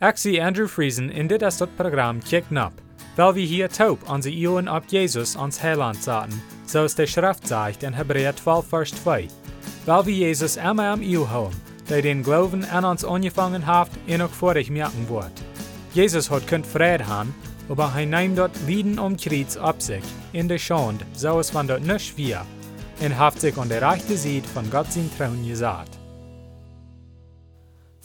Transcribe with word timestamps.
Zie 0.00 0.40
Andrew 0.40 0.66
Friesen 0.66 1.10
in 1.10 1.26
dit 1.26 1.42
is 1.42 1.56
dat 1.56 1.76
programma 1.76 2.20
Kick 2.24 2.50
Nap, 2.50 2.72
weil 3.16 3.34
wir 3.34 3.46
hier 3.46 3.68
taub 3.68 4.08
onze 4.08 4.30
Ioen 4.30 4.68
op 4.68 4.84
Jesus 4.86 5.36
ons 5.36 5.60
Heiland 5.60 5.96
zaten, 5.96 6.42
zoals 6.64 6.94
de 6.94 7.06
Schrift 7.06 7.46
zegt 7.46 7.82
in 7.82 7.92
Hebräer 7.92 8.34
12 8.34 8.68
vers 8.68 8.90
2. 8.90 9.28
Weil 9.84 10.04
wir 10.04 10.14
Jesus 10.14 10.56
immer 10.56 10.90
am 10.90 11.02
Iu 11.02 11.26
houden, 11.26 11.60
der 11.88 12.02
den 12.02 12.22
Glauben 12.22 12.64
an 12.64 12.84
uns 12.84 13.04
angefangen 13.04 13.66
hat 13.66 13.90
en 14.06 14.22
ook 14.22 14.32
vorig 14.32 14.70
merken 14.70 15.06
wordt. 15.06 15.42
Jesus 15.92 16.30
hat 16.30 16.46
kunt 16.46 16.66
vrede 16.66 17.04
haben, 17.04 17.34
aber 17.68 17.92
hij 17.92 18.06
neemt 18.06 18.36
dort 18.36 18.56
Lieden 18.66 18.98
um 18.98 19.16
Kreuz 19.16 19.56
ab 19.56 19.82
sich, 19.82 20.04
in 20.32 20.48
der 20.48 20.58
Schande, 20.58 21.04
so 21.12 21.38
es 21.38 21.52
van 21.52 21.66
dort 21.66 21.84
nicht 21.84 22.16
wir, 22.16 22.46
und 23.00 23.18
haft 23.18 23.40
sich 23.40 23.58
an 23.58 23.68
der 23.68 23.82
rechten 23.82 24.16
Seite 24.16 24.48
von 24.48 24.70
Gott 24.70 24.92
sein 24.92 25.10
Trauen 25.18 25.46
gesagt. 25.46 25.99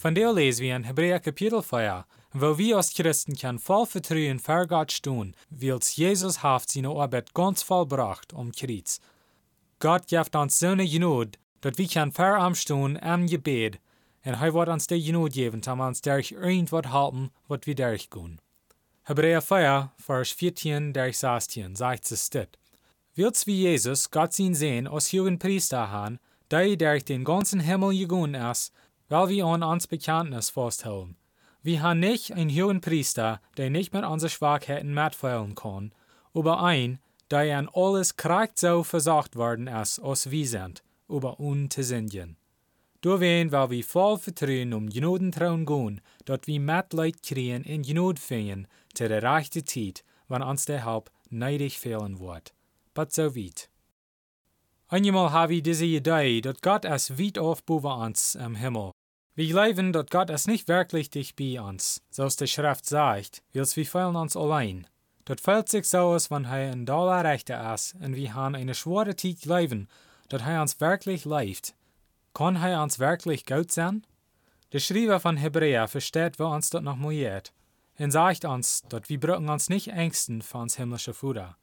Von 0.05 0.13
der 0.13 0.31
lesen 0.33 0.61
wir 0.61 0.75
in 0.75 0.83
Hebräer 0.83 1.19
Kapitel 1.19 1.63
4, 1.63 2.05
wo 2.33 2.59
wir 2.59 2.77
als 2.77 2.93
Christen 2.93 3.35
kann 3.35 3.57
voll 3.57 3.87
Vertrauen 3.87 4.37
vor 4.37 4.67
Gott 4.67 4.91
stehen, 4.91 5.35
wils 5.49 5.95
Jesus 5.95 6.43
haft 6.43 6.69
seine 6.69 6.89
Arbeit 6.89 7.33
ganz 7.33 7.63
vollbracht 7.63 8.31
um 8.31 8.51
Kreuz. 8.51 8.99
Gott 9.79 10.05
gibt 10.05 10.35
uns 10.35 10.59
so 10.59 10.67
eine 10.67 10.87
Genut, 10.87 11.39
dass 11.61 11.79
wir 11.79 11.87
kann 11.87 12.11
vor 12.11 12.37
am 12.37 12.53
stehen 12.53 13.01
am 13.01 13.25
Gebet, 13.25 13.79
und 14.23 14.33
er 14.33 14.53
wird 14.53 14.69
uns 14.69 14.85
die 14.85 15.03
Genut 15.03 15.33
geben, 15.33 15.63
um 15.65 15.79
uns 15.79 16.01
durch 16.01 16.33
irgendwas 16.33 16.91
halten, 16.91 17.31
was 17.47 17.61
wir 17.63 17.73
durchgehen. 17.73 18.39
Hebräer 19.05 19.41
4, 19.41 19.91
Vers 19.97 20.29
14 20.33 20.93
durch 20.93 21.17
16 21.17 21.75
sagt 21.75 22.11
es 22.11 22.29
dit. 22.29 22.59
Wils 23.15 23.47
wie 23.47 23.63
Jesus 23.63 24.11
Gott 24.11 24.33
sein 24.33 24.53
sehen 24.53 24.87
als 24.87 25.11
hohen 25.13 25.39
Priester 25.39 25.89
haben, 25.89 26.19
der 26.51 26.75
durch 26.75 27.05
den 27.05 27.23
ganzen 27.23 27.59
Himmel 27.59 27.97
gegangen 27.97 28.35
ist, 28.35 28.71
weil 29.09 29.29
wir 29.29 29.45
an 29.45 29.63
uns 29.63 29.87
Bekenntnis 29.87 30.49
festhalten. 30.49 31.17
Wir 31.61 31.81
haben 31.81 31.99
nicht 31.99 32.31
einen 32.31 32.49
hohen 32.49 32.81
Priester, 32.81 33.41
der 33.57 33.69
nicht 33.69 33.93
mit 33.93 34.05
unseren 34.05 34.29
Schwachheiten 34.29 34.93
mitfallen 34.93 35.55
kann, 35.55 35.93
aber 36.33 36.61
ein, 36.61 36.99
der 37.31 37.57
an 37.57 37.69
alles 37.73 38.17
kracht 38.17 38.59
so 38.59 38.83
versorgt 38.83 39.35
worden 39.35 39.67
ist, 39.67 39.99
als 39.99 40.29
wir 40.29 40.47
sind, 40.47 40.83
über 41.09 41.39
uns 41.39 41.73
zu 41.73 41.83
singen. 41.83 42.37
Doorween 43.01 43.51
weil 43.51 43.69
wir 43.69 43.83
voll 43.83 44.17
Vertrauen 44.17 44.73
um 44.73 44.89
Genoden 44.89 45.31
trauen 45.31 45.65
gehen, 45.65 46.01
dort 46.25 46.47
wir 46.47 46.59
Mitleid 46.59 47.21
kriegen 47.21 47.63
in 47.63 47.83
Genod 47.83 48.19
finden, 48.19 48.67
zu 48.93 49.07
der 49.07 49.21
rechten 49.21 49.65
Zeit, 49.65 50.03
wann 50.27 50.41
uns 50.41 50.65
der 50.65 50.85
Help 50.85 51.11
neidig 51.29 51.77
fehlen 51.77 52.19
wird. 52.19 52.53
But 52.93 53.11
so 53.11 53.35
weit. 53.35 53.69
Einmal 54.87 55.31
habe 55.31 55.55
ich 55.55 55.63
diese 55.63 55.85
Idee, 55.85 56.41
dass 56.41 56.61
Gott 56.61 56.85
es 56.85 57.17
weit 57.17 57.39
auf 57.39 57.63
boven 57.63 57.91
uns 57.91 58.35
im 58.35 58.53
Himmel. 58.55 58.91
Wir 59.33 59.47
glauben, 59.49 59.91
dass 59.91 60.05
Gott 60.11 60.29
es 60.29 60.45
nicht 60.45 60.67
wirklich 60.67 61.09
dicht 61.09 61.35
bei 61.35 61.59
uns, 61.59 62.03
so 62.11 62.27
der 62.27 62.45
Schrift 62.45 62.85
sagt, 62.85 63.41
wils 63.51 63.75
wir 63.75 63.85
fehlen 63.85 64.15
uns 64.15 64.37
allein. 64.37 64.87
Das 65.25 65.41
fällt 65.41 65.69
sich 65.69 65.87
so 65.87 65.97
aus, 65.97 66.29
wenn 66.29 66.45
er 66.45 66.71
in 66.71 66.85
Dollar 66.85 67.25
Rechte 67.25 67.53
ist, 67.73 67.95
und 67.95 68.15
wir 68.15 68.35
haben 68.35 68.53
eine 68.53 68.75
schwere 68.75 69.15
Zeit 69.15 69.41
glauben, 69.41 69.89
dass 70.29 70.43
er 70.43 70.61
uns 70.61 70.79
wirklich 70.79 71.25
leift. 71.25 71.73
Kann 72.35 72.55
er 72.55 72.83
uns 72.83 72.99
wirklich 72.99 73.47
gut 73.47 73.71
sein? 73.71 74.05
Der 74.71 74.79
Schreiber 74.79 75.19
von 75.19 75.37
Hebräer 75.37 75.87
versteht, 75.87 76.37
wo 76.37 76.45
uns 76.45 76.69
das 76.69 76.83
noch 76.83 76.95
moiert, 76.95 77.53
und 77.97 78.11
sagt 78.11 78.45
uns, 78.45 78.83
dass 78.87 79.09
wir 79.09 79.19
brauchen 79.19 79.49
uns 79.49 79.67
nicht 79.67 79.87
ängsten 79.87 80.43
für 80.43 80.59
uns 80.59 80.77
himmlische 80.77 81.15
Futter. 81.15 81.57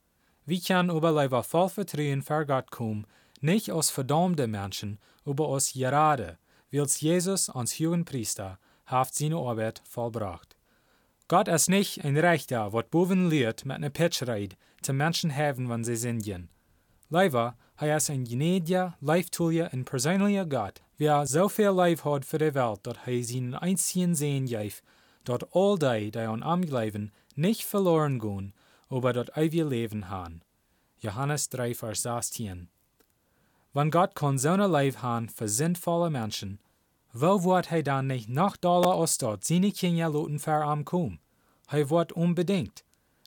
Wir 0.44 0.60
können 0.60 0.90
überleben 0.90 1.42
voll 1.44 1.68
Vertrauen 1.68 2.22
vor 2.22 2.44
Gott 2.44 2.70
kommen, 2.70 3.06
nicht 3.40 3.70
aus 3.70 3.90
verdammte 3.90 4.46
Menschen, 4.46 4.98
aber 5.24 5.46
aus 5.46 5.72
gerade, 5.72 6.38
wils 6.70 7.00
Jesus 7.00 7.48
als 7.48 7.78
hohen 7.78 8.04
Priester 8.04 8.58
haft 8.86 9.14
seine 9.14 9.36
Arbeit 9.36 9.82
vollbracht. 9.84 10.56
Gott 11.28 11.48
ist 11.48 11.68
nicht 11.68 12.04
ein 12.04 12.16
Rechter, 12.16 12.72
wat 12.72 12.90
boven 12.90 13.30
leert 13.30 13.64
mit 13.64 13.76
einer 13.76 13.90
Pitchreid 13.90 14.56
zu 14.82 14.92
Menschen 14.92 15.34
haben, 15.34 15.70
wenn 15.70 15.84
sie 15.84 15.96
singen. 15.96 16.50
Leider, 17.08 17.56
er 17.76 17.96
ist 17.96 18.10
ein 18.10 18.24
gnädiger, 18.24 18.96
leiftuliger 19.00 19.72
und 19.72 19.84
persönlicher 19.84 20.46
Gott, 20.46 20.82
wer 20.98 21.26
so 21.26 21.48
viel 21.48 21.70
Leib 21.70 22.04
hat 22.04 22.24
für 22.24 22.38
die 22.38 22.54
Welt, 22.54 22.80
dass 22.82 22.96
er 23.06 23.24
seinen 23.24 23.54
einzigen 23.54 24.14
Sehen 24.14 24.46
gif, 24.46 24.82
dass 25.24 25.40
all 25.52 25.78
die, 25.78 26.10
die 26.10 26.18
an 26.18 26.42
ihm 26.42 26.66
glauben, 26.66 27.12
nicht 27.34 27.64
verloren 27.64 28.18
gehen, 28.18 28.54
aber 28.92 29.12
das 29.12 29.34
ewige 29.36 29.64
Leben 29.64 30.08
haben. 30.08 30.42
Johannes 31.00 31.48
3, 31.48 31.74
Vers 31.74 32.02
16. 32.02 32.68
Wenn 33.72 33.90
Gott 33.90 34.14
kann 34.14 34.38
so 34.38 34.50
eine 34.50 34.66
Leib 34.66 34.98
haben 35.02 35.28
für 35.28 35.48
sinnvolle 35.48 36.10
Menschen, 36.10 36.60
wo 37.14 37.42
wird 37.44 37.72
er 37.72 37.82
dann 37.82 38.06
nicht 38.06 38.28
noch 38.28 38.56
doller 38.56 38.94
aus 38.94 39.18
dort 39.18 39.44
seine 39.44 39.72
Kinder 39.72 40.10
loten 40.10 40.38
für 40.38 40.52
am 40.52 40.84
kommen? 40.84 41.20
Er 41.68 41.88
wird 41.88 42.12
unbedingt. 42.12 42.84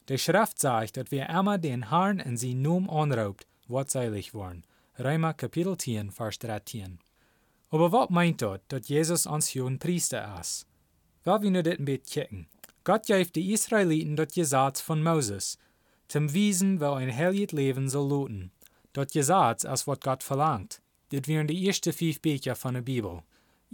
Die 0.08 0.20
Schrift 0.20 0.60
sagt, 0.60 0.98
dass 0.98 1.10
wir 1.10 1.30
immer 1.30 1.58
den 1.58 1.90
Herrn 1.90 2.20
in 2.20 2.38
sie 2.38 2.54
Namen 2.54 2.90
anraubt, 2.90 3.48
wird 3.68 3.90
seilig 3.90 4.36
worden. 4.36 4.64
Römer 5.00 5.34
Kapitel 5.34 5.78
10, 5.78 6.12
Vers 6.12 6.38
13. 6.40 7.00
Aber 7.72 7.92
was 7.92 8.10
meint 8.12 8.42
dort, 8.42 8.62
dass 8.68 8.88
Jesus 8.88 9.26
uns 9.26 9.54
hohen 9.56 9.80
Priester 9.80 10.40
ist? 10.40 10.68
Weil 11.24 11.42
wir 11.42 11.52
nur 11.52 11.64
dit 11.64 11.80
ein 11.80 11.86
bisschen 11.86 12.06
kicken. 12.06 12.48
Gott 12.86 13.08
gibt 13.08 13.36
die 13.36 13.52
Israeliten 13.52 14.16
das 14.16 14.32
Gesetz 14.32 14.80
von 14.80 15.02
Moses, 15.02 15.58
zum 16.08 16.32
Wiesen, 16.36 16.80
wo 16.80 16.92
ein 16.92 17.12
heiliges 17.12 17.52
Leben 17.52 17.90
soll 17.90 18.08
loten. 18.08 18.52
Das 18.94 19.12
Gesetz 19.12 19.64
ist, 19.64 19.88
was 19.88 20.00
Gott 20.02 20.22
verlangt. 20.22 20.84
Das 21.10 21.28
wären 21.28 21.48
die 21.48 21.66
ersten 21.66 21.94
fünf 21.94 22.22
Bücher 22.22 22.56
von 22.56 22.76
der 22.76 22.82
Bibel. 22.82 23.24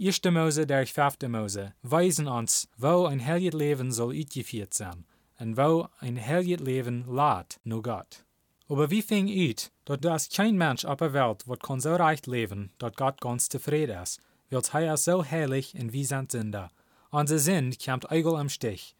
1. 0.00 0.22
Mose 0.30 0.66
durch 0.66 0.94
5. 0.94 1.28
Mose 1.28 1.74
weisen 1.82 2.26
uns, 2.26 2.70
wo 2.78 3.04
ein 3.04 3.22
heiliges 3.22 3.52
Leben 3.52 3.92
soll 3.92 4.16
uitgeführt 4.16 4.72
sein 4.72 5.04
und 5.38 5.58
wo 5.58 5.88
ein 6.00 6.18
heiliges 6.18 6.64
Leben 6.64 7.04
lädt 7.14 7.60
nur 7.64 7.82
Gott. 7.82 8.24
Aber 8.66 8.90
wie 8.90 9.02
fing 9.02 9.28
ut, 9.28 9.70
dass 9.84 10.00
das 10.00 10.28
kein 10.30 10.56
Mensch 10.56 10.86
auf 10.86 10.96
der 10.96 11.12
Welt 11.12 11.46
wird 11.46 11.62
kann 11.62 11.80
so 11.80 11.94
reich 11.94 12.24
leben, 12.24 12.72
dass 12.78 12.96
Gott 12.96 13.20
ganz 13.20 13.50
zufrieden 13.50 14.02
ist, 14.02 14.22
weil 14.48 14.62
er 14.84 14.94
ist 14.94 15.04
so 15.04 15.22
heilig 15.22 15.74
und 15.78 15.92
wir 15.92 16.06
sind 16.06 16.32
Sünder. 16.32 16.70
Unser 17.10 17.38
Sinn 17.38 17.76
kommt 17.76 18.10
eigel 18.10 18.36
am 18.36 18.48
Stich. 18.48 18.96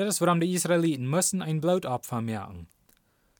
Das 0.00 0.14
ist, 0.14 0.20
warum 0.22 0.40
die 0.40 0.54
Israeliten 0.54 1.06
müssen 1.06 1.42
ein 1.42 1.60
Blutopfer 1.60 2.22
merken. 2.22 2.68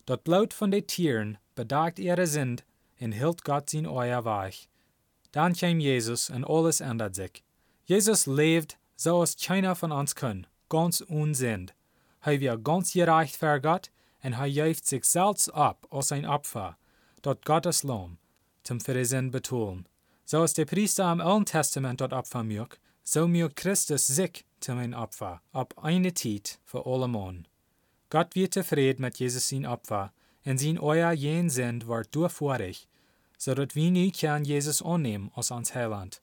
Das 0.04 0.18
Blut 0.18 0.52
von 0.52 0.70
den 0.70 0.86
Tieren 0.86 1.38
bedagt 1.54 1.98
ihre 1.98 2.26
Sünd 2.26 2.66
und 3.00 3.12
hielt 3.12 3.44
Gott 3.44 3.70
sein 3.70 3.86
Euer 3.86 4.26
weich. 4.26 4.68
Dann 5.32 5.54
kam 5.54 5.80
Jesus 5.80 6.28
und 6.28 6.44
alles 6.44 6.82
ändert 6.82 7.14
sich. 7.14 7.42
Jesus 7.86 8.26
lebt, 8.26 8.76
so 8.94 9.20
als 9.20 9.38
keiner 9.38 9.74
von 9.74 9.90
uns 9.90 10.14
kann, 10.14 10.46
ganz 10.68 11.00
unsind. 11.00 11.74
Er 12.20 12.38
wird 12.38 12.62
ganz 12.62 12.92
gerecht 12.92 13.36
für 13.36 13.58
Gott 13.58 13.90
und 14.22 14.34
er 14.34 14.44
jäft 14.44 14.86
sich 14.86 15.06
selbst 15.06 15.48
ab 15.54 15.86
als 15.88 16.12
ein 16.12 16.26
Opfer, 16.26 16.76
dort 17.22 17.46
Gottes 17.46 17.84
Lohn, 17.84 18.18
zum 18.64 18.80
Sinn 18.80 19.30
betonen. 19.30 19.88
So 20.26 20.42
als 20.42 20.52
der 20.52 20.66
Priester 20.66 21.06
am 21.06 21.22
Alten 21.22 21.46
Testament 21.46 22.02
dort 22.02 22.12
Opfer 22.12 22.44
mög, 22.44 22.78
so 23.12 23.26
mög 23.26 23.56
Christus 23.56 24.06
sich 24.06 24.44
zum 24.60 24.78
ein 24.78 24.94
Opfer, 24.94 25.42
ab 25.52 25.74
eine 25.82 26.14
Zeit 26.14 26.60
für 26.64 26.86
alle 26.86 27.08
Mann. 27.08 27.48
Gott 28.08 28.36
wird 28.36 28.54
zufrieden 28.54 29.02
mit 29.02 29.18
Jesus 29.18 29.48
sein 29.48 29.66
Opfer, 29.66 30.12
und 30.44 30.58
sein 30.60 30.78
euer 30.78 31.10
jen 31.10 31.50
Sinn 31.50 31.88
wird 31.88 32.14
durchvorig, 32.14 32.86
so 33.36 33.52
dass 33.54 33.74
wir 33.74 33.90
nie 33.90 34.12
können 34.12 34.44
Jesus 34.44 34.80
annehmen 34.80 35.32
als 35.34 35.50
uns 35.50 35.74
Heiland. 35.74 36.22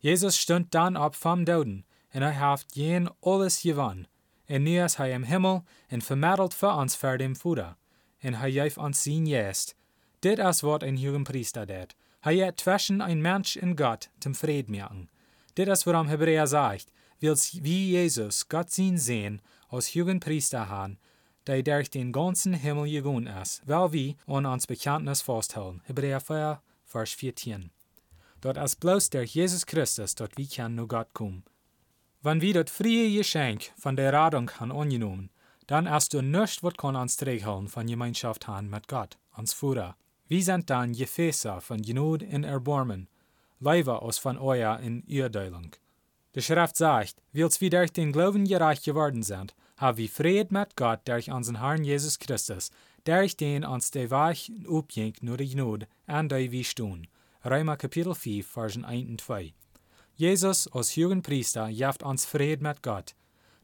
Jesus 0.00 0.38
stund 0.38 0.74
dann 0.74 0.96
ab 0.96 1.14
vom 1.14 1.44
Doden, 1.44 1.84
und 2.14 2.22
er 2.22 2.40
hat 2.40 2.64
jen 2.72 3.10
alles 3.20 3.62
gewonnen, 3.62 4.08
und 4.48 4.64
nu 4.64 4.82
ist 4.82 4.98
er 4.98 5.14
im 5.14 5.24
Himmel 5.24 5.60
und 5.90 6.04
vermittelt 6.04 6.54
für 6.54 6.72
uns 6.72 6.94
für 6.94 7.18
dem 7.18 7.36
Futter, 7.36 7.76
und 8.22 8.32
er 8.32 8.50
gibt 8.50 8.78
uns 8.78 9.04
sein 9.04 9.26
Jest. 9.26 9.76
Dit 10.22 10.38
ist 10.38 10.62
was 10.62 10.82
ein 10.82 11.24
Priester 11.24 11.66
det. 11.66 11.94
Er 12.22 12.32
jet 12.32 12.60
zwischen 12.60 13.02
ein 13.02 13.20
Mensch 13.20 13.58
und 13.58 13.76
Gott 13.76 14.08
zum 14.20 14.34
Fried 14.34 14.70
merken. 14.70 15.10
Dit 15.56 15.68
ist 15.68 15.86
warum 15.86 16.08
Hebräer 16.08 16.48
sagt, 16.48 16.92
wils 17.20 17.62
wie 17.62 17.92
Jesus 17.92 18.48
Gott 18.48 18.70
sehen 18.70 19.40
als 19.68 19.94
hohen 19.94 20.18
Priester 20.18 20.68
haben, 20.68 20.98
der 21.46 21.62
durch 21.62 21.90
den 21.90 22.10
ganzen 22.10 22.54
Himmel 22.54 22.90
gegangen 22.90 23.28
ist, 23.28 23.62
weil 23.64 23.92
wir 23.92 24.14
an 24.26 24.46
uns 24.46 24.66
Bekenntnis 24.66 25.22
festhalten. 25.22 25.80
Hebräer 25.84 26.20
4, 26.20 26.60
Vers 26.84 27.10
14. 27.10 27.70
Dort 28.40 28.56
ist 28.56 28.80
bloß 28.80 29.10
durch 29.10 29.34
Jesus 29.34 29.64
Christus, 29.64 30.16
dort 30.16 30.36
wir 30.36 30.46
können 30.46 30.74
nur 30.74 30.88
Gott 30.88 31.14
kommen. 31.14 31.44
Wenn 32.20 32.40
wir 32.40 32.64
das 32.64 32.74
frie 32.74 33.16
Geschenk 33.16 33.70
von 33.76 33.94
der 33.94 34.12
Radung 34.12 34.50
haben 34.58 34.72
angenommen, 34.72 35.30
dann 35.68 35.86
ist 35.86 36.12
du 36.14 36.20
nichts, 36.20 36.64
was 36.64 36.74
kann 36.74 36.96
uns 36.96 37.16
träghalten 37.16 37.68
von 37.68 37.86
Gemeinschaft 37.86 38.48
haben 38.48 38.70
mit 38.70 38.88
Gott, 38.88 39.18
uns 39.36 39.52
Führer. 39.52 39.96
Wir 40.26 40.42
sind 40.42 40.68
dann 40.68 40.94
Gefäße 40.94 41.60
von 41.60 41.80
Genut 41.80 42.22
und 42.24 42.44
Erbarmen, 42.44 43.08
Leiber 43.64 44.02
aus 44.02 44.18
von 44.18 44.36
euer 44.36 44.78
in 44.80 45.02
Urteilung. 45.08 45.70
Die 46.34 46.42
Schrift 46.42 46.76
sagt, 46.76 47.16
wils 47.32 47.62
wir 47.62 47.70
durch 47.70 47.92
den 47.92 48.12
Glauben 48.12 48.44
gerecht 48.44 48.84
geworden 48.84 49.22
sind, 49.22 49.54
haben 49.78 49.96
wir 49.96 50.08
Fried 50.08 50.52
mit 50.52 50.76
Gott 50.76 51.00
durch 51.06 51.30
unseren 51.30 51.60
Herrn 51.60 51.82
Jesus 51.82 52.18
Christus, 52.18 52.70
durch 53.04 53.38
den 53.38 53.64
uns 53.64 53.90
der 53.90 54.10
Weg 54.10 54.50
upjink 54.68 55.22
nur 55.22 55.38
die 55.38 55.48
Gnade, 55.48 55.86
an 56.06 56.28
der 56.28 56.52
wir 56.52 56.62
stehen. 56.62 57.06
Römer 57.42 57.78
Kapitel 57.78 58.14
4, 58.14 58.44
Versen 58.44 58.84
1 58.84 59.08
und 59.08 59.20
2. 59.22 59.54
Jesus 60.14 60.68
als 60.68 60.94
hohen 60.96 61.22
Priester 61.22 61.68
jaft 61.68 62.02
uns 62.02 62.26
Fried 62.26 62.60
mit 62.60 62.82
Gott. 62.82 63.14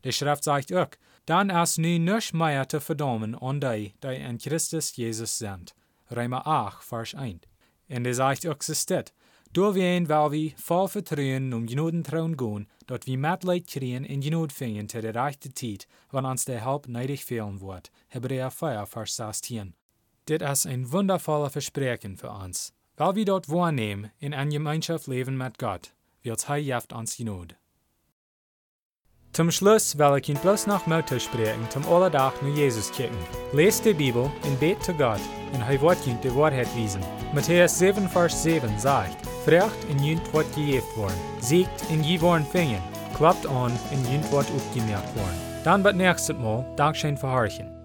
De 0.02 0.12
Schrift 0.12 0.44
sagt 0.44 0.72
ook, 0.72 0.96
dan 1.26 1.50
is 1.50 1.76
nu 1.76 1.98
nichts 1.98 2.32
meer 2.32 2.66
te 2.66 2.80
verdomen 2.80 3.34
on 3.34 3.60
die, 3.60 3.94
die 4.02 4.16
in 4.16 4.38
Christus 4.38 4.96
Jezus 4.96 5.36
sind. 5.36 5.74
Römer 6.10 6.46
8, 6.46 6.84
vers 6.84 7.12
1. 7.12 7.40
En 7.88 8.02
de 8.02 8.14
zegt 8.14 8.46
ook 8.46 8.64
dit, 8.66 8.86
door 8.86 9.04
wien 9.52 10.06
wel 10.06 10.30
we 10.30 10.52
vol 10.56 10.88
vertrouwen 10.88 11.52
om 11.52 11.68
genoden 11.68 12.02
trouwen 12.02 12.38
gaan, 12.38 12.68
dat 12.84 13.04
we 13.04 13.16
metleid 13.16 13.64
kriegen 13.64 14.06
en 14.06 14.22
genod 14.22 14.52
vinden 14.52 14.86
te 14.86 15.00
de 15.00 15.08
rechte 15.08 15.52
tijd, 15.52 15.86
wanneer 16.10 16.30
ons 16.30 16.44
de 16.44 16.52
help 16.52 16.86
neidig 16.86 17.22
fehlen 17.22 17.58
wordt. 17.58 17.90
Hebräer 18.06 18.52
4, 18.52 18.86
vers 18.86 19.14
16. 19.14 19.74
Dit 20.24 20.42
is 20.42 20.64
een 20.64 20.88
wundervolle 20.88 21.50
verspreken 21.50 22.18
voor 22.18 22.42
ons. 22.42 22.72
Weil 22.94 23.12
we 23.12 23.24
dort 23.24 23.46
wahrnehmen, 23.46 24.12
in 24.18 24.32
een 24.32 24.50
Gemeinschaft 24.50 25.06
leven 25.06 25.36
met 25.36 25.62
Gott, 25.62 25.94
wilt 26.20 26.46
Hij 26.46 26.62
jeft 26.62 26.92
ons 26.92 27.14
genod. 27.14 27.54
Zum 29.32 29.50
Schluss 29.50 29.96
will 29.96 30.16
ich 30.16 30.28
Ihnen 30.28 30.40
bloß 30.40 30.66
noch 30.66 30.86
Mutter 30.86 31.20
sprechen 31.20 31.70
zum 31.70 31.84
Alledach 31.86 32.42
nur 32.42 32.54
Jesus 32.54 32.90
kicken. 32.90 33.16
Lest 33.52 33.84
die 33.84 33.94
Bibel 33.94 34.30
und 34.42 34.58
bet 34.58 34.82
zu 34.82 34.92
Gott 34.92 35.20
und 35.52 35.62
er 35.62 35.80
wird 35.80 35.98
die 36.24 36.34
Wahrheit 36.34 36.68
wiesen. 36.74 37.00
Matthäus 37.32 37.78
7, 37.78 38.08
Vers 38.08 38.42
7 38.42 38.78
sagt, 38.78 39.29
Frecht 39.44 39.84
in 39.88 39.98
jünt 40.02 40.32
wird 40.34 40.54
gejeft 40.54 40.96
worden, 40.96 41.18
siegt 41.40 41.90
in 41.90 42.02
je 42.04 42.20
worden 42.20 42.46
fingen, 42.46 42.82
klappt 43.16 43.46
an 43.46 43.72
in 43.90 44.12
jünt 44.12 44.30
wird 44.30 44.46
aufgemerkt 44.50 45.16
worden. 45.16 45.40
Dann 45.64 45.82
wird 45.82 45.96
nächstes 45.96 46.36
Mal 46.36 46.64
Dankeschön 46.76 47.16
verharchen. 47.16 47.79